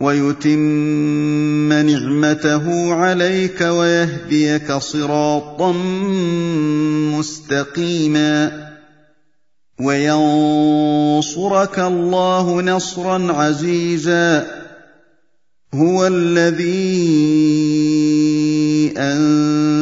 ويتم 0.00 1.72
نعمته 1.72 2.94
عليك 2.94 3.60
ويهديك 3.60 4.72
صراطا 4.72 5.72
مستقيما 7.18 8.70
وينصرك 9.80 11.78
الله 11.78 12.62
نصرا 12.62 13.32
عزيزا 13.32 14.46
هو 15.74 16.06
الذي 16.06 17.50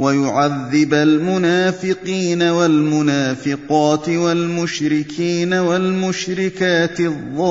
ويعذب 0.00 0.94
المنافقين 0.94 2.42
والمنافقات 2.42 4.08
والمشركين 4.08 5.54
والمشركات 5.54 7.00
الظانين 7.00 7.50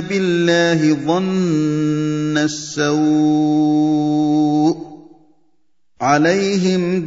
بالله 0.00 0.94
ظن 1.06 2.38
السوء 2.38 3.70
عليهم 6.00 7.06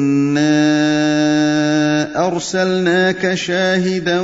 أرسلناك 2.31 3.33
شاهدا 3.33 4.19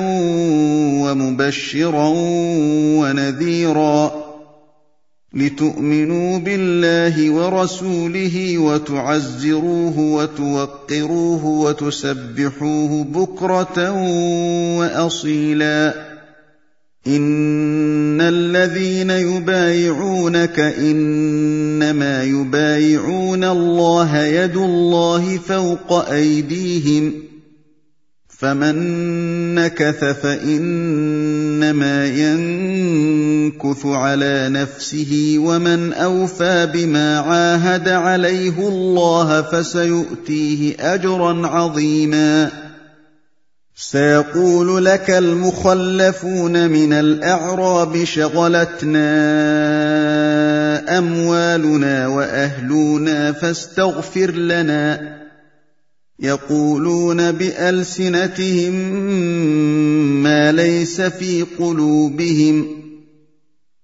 ومبشرا 1.03 2.07
ونذيرا 2.99 4.27
لتؤمنوا 5.33 6.39
بالله 6.39 7.31
ورسوله 7.31 8.57
وتعزروه 8.57 9.99
وتوقروه 9.99 11.45
وتسبحوه 11.45 13.03
بكرة 13.03 13.91
وأصيلا. 14.79 15.93
إن 17.07 18.21
الذين 18.21 19.09
يبايعونك 19.09 20.59
إنما 20.59 22.23
يبايعون 22.23 23.43
الله 23.43 24.23
يد 24.23 24.57
الله 24.57 25.37
فوق 25.37 26.09
أيديهم 26.09 27.26
فمن 28.39 28.75
نكث 29.55 30.03
فانما 30.03 32.07
ينكث 32.07 33.85
على 33.85 34.49
نفسه 34.49 35.35
ومن 35.37 35.93
اوفى 35.93 36.69
بما 36.73 37.19
عاهد 37.19 37.89
عليه 37.89 38.67
الله 38.67 39.41
فسيؤتيه 39.41 40.93
اجرا 40.93 41.47
عظيما 41.47 42.51
سيقول 43.75 44.85
لك 44.85 45.09
المخلفون 45.09 46.69
من 46.69 46.93
الاعراب 46.93 48.03
شغلتنا 48.03 49.07
اموالنا 50.97 52.07
واهلنا 52.07 53.31
فاستغفر 53.31 54.31
لنا 54.31 55.16
يقولون 56.19 57.31
بألسنتهم 57.31 58.73
ما 60.23 60.51
ليس 60.51 61.01
في 61.01 61.45
قلوبهم 61.59 62.77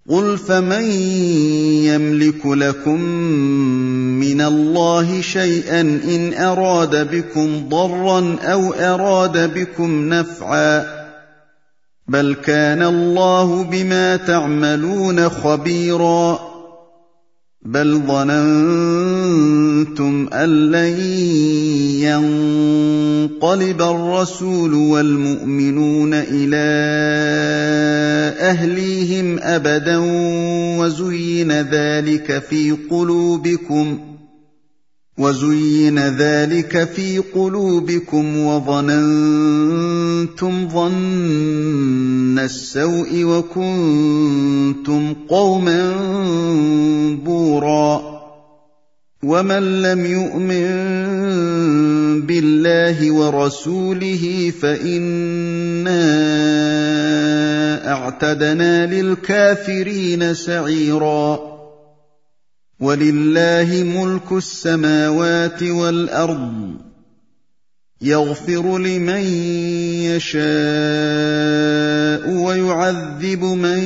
قل 0.10 0.38
فمن 0.38 0.84
يملك 1.86 2.46
لكم 2.46 3.02
من 4.20 4.42
الله 4.42 5.22
شيئا 5.22 5.82
إن 5.82 6.34
أراد 6.34 7.16
بكم 7.16 7.70
ضرا 7.70 8.36
أو 8.42 8.74
أراد 8.74 9.54
بكم 9.54 10.10
نفعا 10.10 11.04
بل 12.08 12.36
كان 12.46 12.84
الله 12.84 13.64
بما 13.64 14.16
تعملون 14.16 15.30
خبيرا 15.30 16.54
بل 17.66 18.02
ظننتم 18.08 18.90
أن 20.34 20.50
لن 20.72 21.00
ينقلب 22.04 23.82
الرسول 23.82 24.74
والمؤمنون 24.74 26.14
إلى 26.14 26.64
أهليهم 28.40 29.40
أبدا 29.40 29.98
وزين 30.80 31.52
ذلك 31.52 32.44
في 32.50 32.72
قلوبكم 32.90 34.00
وزين 35.18 36.00
ذلك 36.00 36.90
في 36.96 37.18
قلوبكم 37.18 38.38
وظننتم 38.38 39.50
ظن 40.70 42.40
السوء 42.40 43.24
وكنتم 43.24 45.14
قوما 45.30 45.96
بورا 47.26 48.14
ومن 49.24 49.82
لم 49.82 50.06
يؤمن 50.06 51.03
بالله 52.22 53.12
ورسوله 53.12 54.54
فإنا 54.62 56.04
أعتدنا 57.92 58.86
للكافرين 58.86 60.34
سعيرا. 60.34 61.54
ولله 62.80 63.84
ملك 63.84 64.32
السماوات 64.32 65.64
والأرض 65.64 66.74
يغفر 68.02 68.78
لمن 68.78 69.24
يشاء 70.04 70.44
ويعذب 72.30 73.44
من 73.44 73.80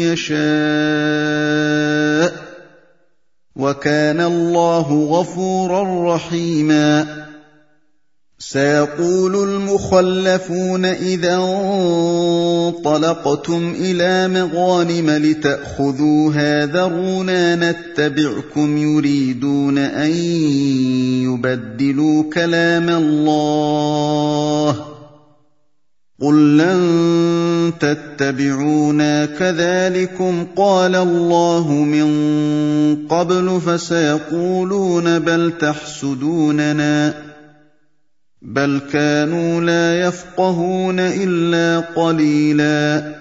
يشاء. 0.00 1.03
وكان 3.56 4.20
الله 4.20 5.04
غفورا 5.10 6.14
رحيما. 6.14 7.24
سيقول 8.38 9.48
المخلفون 9.48 10.84
إذا 10.84 11.36
انطلقتم 12.66 13.74
إلى 13.80 14.28
مغانم 14.28 15.10
لتاخذوها 15.10 16.66
ذرونا 16.66 17.56
نتبعكم 17.56 18.76
يريدون 18.76 19.78
أن 19.78 20.10
يبدلوا 21.22 22.22
كلام 22.32 22.88
الله. 22.88 24.14
قل 26.20 26.56
لن 26.56 27.72
تتبعونا 27.80 29.26
كذلكم 29.26 30.46
قال 30.56 30.94
الله 30.94 31.72
من 31.72 32.08
قبل 33.08 33.60
فسيقولون 33.66 35.18
بل 35.18 35.52
تحسدوننا 35.60 37.14
بل 38.42 38.80
كانوا 38.92 39.60
لا 39.60 40.08
يفقهون 40.08 41.00
الا 41.00 41.80
قليلا 41.80 43.14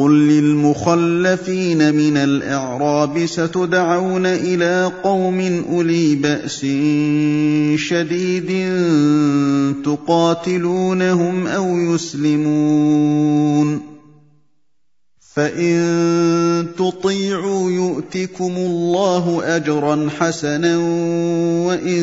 قل 0.00 0.10
للمخلفين 0.10 1.94
من 1.94 2.16
الاعراب 2.16 3.26
ستدعون 3.26 4.26
إلى 4.26 4.92
قوم 5.04 5.64
اولي 5.68 6.14
باس 6.14 6.60
شديد 7.80 8.50
تقاتلونهم 9.84 11.46
أو 11.46 11.78
يسلمون 11.78 13.89
فان 15.34 16.66
تطيعوا 16.78 17.70
يؤتكم 17.70 18.52
الله 18.56 19.42
اجرا 19.56 20.08
حسنا 20.18 20.76
وان 21.66 22.02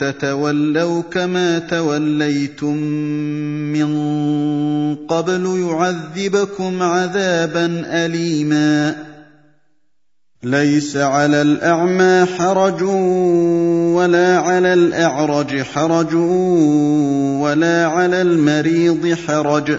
تتولوا 0.00 1.02
كما 1.02 1.58
توليتم 1.58 2.76
من 3.72 3.96
قبل 5.08 5.66
يعذبكم 5.68 6.82
عذابا 6.82 7.66
اليما 7.86 8.96
ليس 10.42 10.96
على 10.96 11.42
الاعمى 11.42 12.26
حرج 12.38 12.82
ولا 13.92 14.38
على 14.38 14.74
الاعرج 14.74 15.62
حرج 15.62 16.14
ولا 17.42 17.86
على 17.86 18.22
المريض 18.22 19.16
حرج 19.26 19.78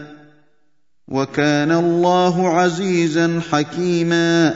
وكان 1.11 1.71
الله 1.71 2.49
عزيزا 2.49 3.41
حكيما. 3.51 4.53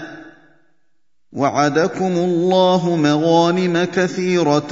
وعدكم 1.33 2.11
الله 2.17 2.95
مغانم 2.95 3.83
كثيرة 3.83 4.69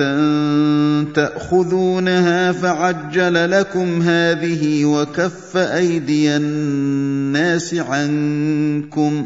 تأخذونها 1.13 2.51
فعجل 2.51 3.51
لكم 3.51 4.01
هذه 4.01 4.85
وكف 4.85 5.57
أيدي 5.57 6.35
الناس 6.35 7.73
عنكم. 7.75 9.25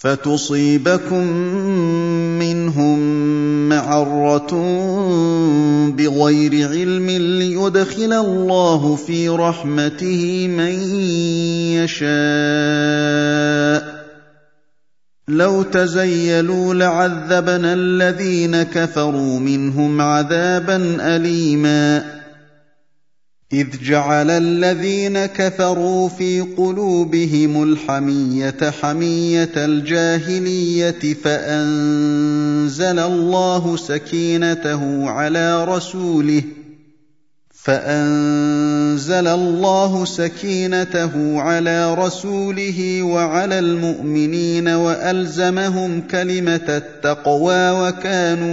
فتصيبكم 0.00 1.26
منهم 2.38 2.98
معرة 3.68 4.50
بغير 5.90 6.68
علم 6.68 7.10
ليدخل 7.10 8.12
الله 8.12 8.96
في 8.96 9.28
رحمته 9.28 10.48
من 10.48 10.94
يشاء. 11.76 12.10
لو 15.28 15.62
تزيلوا 15.62 16.74
لعذبنا 16.74 17.74
الذين 17.74 18.62
كفروا 18.62 19.38
منهم 19.38 20.00
عذابا 20.00 20.96
أليما. 21.16 22.19
إذ 23.52 23.66
جعل 23.82 24.30
الذين 24.30 25.26
كفروا 25.26 26.08
في 26.08 26.40
قلوبهم 26.40 27.62
الحمية 27.62 28.70
حمية 28.82 29.50
الجاهلية 29.56 31.14
فأنزل 31.24 32.98
الله 32.98 33.76
سكينته 33.76 35.10
على 35.10 35.64
رسوله 35.64 36.42
فأنزل 37.50 39.26
الله 39.26 40.04
سكينته 40.04 41.40
على 41.40 41.94
رسوله 41.94 43.02
وعلى 43.02 43.58
المؤمنين 43.58 44.68
وألزمهم 44.68 46.00
كلمة 46.00 46.66
التقوى 46.68 47.70
وكانوا 47.70 48.50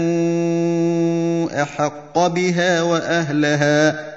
أحق 1.61 2.27
بها 2.27 2.81
وأهلها 2.81 4.16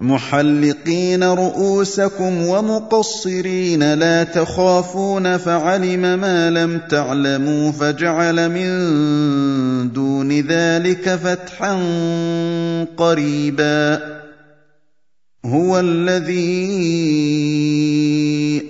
محلقين 0.00 1.24
رؤوسكم 1.24 2.46
ومقصرين 2.46 3.94
لا 3.94 4.24
تخافون 4.24 5.36
فعلم 5.36 6.00
ما 6.00 6.50
لم 6.50 6.80
تعلموا 6.90 7.72
فجعل 7.72 8.48
من 8.48 9.92
دون 9.92 10.40
ذلك 10.40 11.08
فتحا 11.08 11.74
قريبا 12.96 14.00
هو 15.44 15.80
الذي 15.80 16.40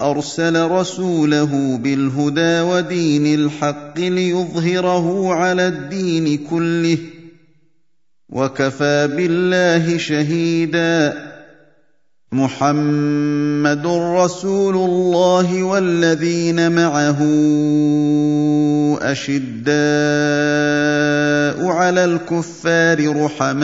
ارسل 0.03 0.71
رسوله 0.71 1.79
بالهدى 1.83 2.61
ودين 2.61 3.35
الحق 3.35 3.99
ليظهره 3.99 5.35
على 5.35 5.67
الدين 5.67 6.39
كله 6.51 6.99
وكفى 8.33 9.09
بالله 9.17 9.99
شهيدا. 9.99 11.31
محمد 12.33 13.87
رسول 13.87 14.75
الله 14.75 15.63
والذين 15.63 16.73
معه 16.73 17.19
أشداء 19.03 19.71
على 21.67 22.05
الكفار 22.05 23.25
رحماء 23.25 23.61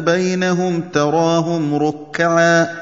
بينهم 0.00 0.80
تراهم 0.92 1.74
ركعا. 1.74 2.81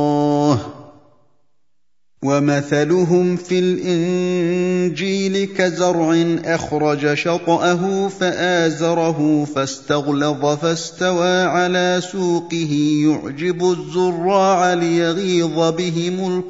ومثلهم 2.25 3.35
في 3.35 3.59
الإنجيل 3.59 5.45
كزرع 5.57 6.23
أخرج 6.45 7.13
شطأه 7.13 8.07
فآزره 8.07 9.47
فاستغلظ 9.55 10.45
فاستوى 10.45 11.41
على 11.41 12.01
سوقه 12.11 13.01
يعجب 13.05 13.71
الزراع 13.71 14.73
ليغيظ 14.73 15.73
بهم 15.73 16.43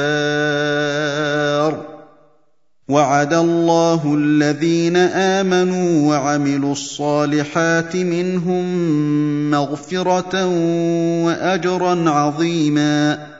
الكفار. 0.00 0.74
وعد 2.88 3.34
الله 3.34 4.14
الذين 4.14 4.96
آمنوا 4.96 6.08
وعملوا 6.08 6.72
الصالحات 6.72 7.96
منهم 7.96 8.64
مغفرة 9.50 10.46
وأجرا 11.24 12.10
عظيما. 12.10 13.33